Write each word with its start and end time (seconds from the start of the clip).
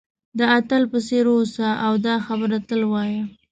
د 0.39 0.39
اتل 0.57 0.83
په 0.91 0.97
څېر 1.07 1.25
اوسه 1.35 1.67
او 1.85 1.93
دا 2.05 2.15
خبره 2.25 2.57
تل 2.67 2.81
وایه. 2.91 3.23